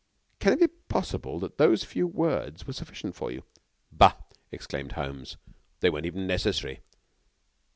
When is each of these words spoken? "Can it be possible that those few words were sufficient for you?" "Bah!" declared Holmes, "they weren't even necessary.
"Can 0.39 0.53
it 0.53 0.59
be 0.59 0.67
possible 0.89 1.37
that 1.41 1.59
those 1.59 1.83
few 1.83 2.07
words 2.07 2.65
were 2.65 2.73
sufficient 2.73 3.13
for 3.13 3.31
you?" 3.31 3.43
"Bah!" 3.91 4.15
declared 4.49 4.93
Holmes, 4.93 5.37
"they 5.81 5.91
weren't 5.91 6.07
even 6.07 6.25
necessary. 6.25 6.79